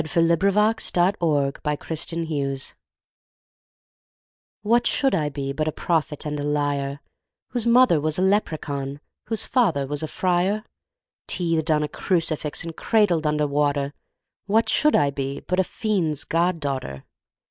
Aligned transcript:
The 0.01 0.07
Singing 0.09 0.29
Woman 0.29 0.75
from 0.79 1.13
the 1.21 1.61
Wood's 2.23 2.65
Edge 2.73 2.75
WHAT 4.63 4.87
should 4.87 5.13
I 5.13 5.29
be 5.29 5.53
but 5.53 5.67
a 5.67 5.71
prophet 5.71 6.25
and 6.25 6.39
a 6.39 6.43
liar, 6.43 7.01
Whose 7.49 7.67
mother 7.67 8.01
was 8.01 8.17
a 8.17 8.23
leprechaun, 8.23 8.99
whose 9.27 9.45
father 9.45 9.85
was 9.85 10.01
a 10.01 10.07
friar? 10.07 10.63
Teethed 11.27 11.69
on 11.69 11.83
a 11.83 11.87
crucifix 11.87 12.63
and 12.63 12.75
cradled 12.75 13.27
under 13.27 13.45
water, 13.45 13.93
What 14.47 14.69
should 14.69 14.95
I 14.95 15.11
be 15.11 15.41
but 15.41 15.59
a 15.59 15.63
fiend's 15.63 16.23
god 16.23 16.59
daughter? 16.59 17.03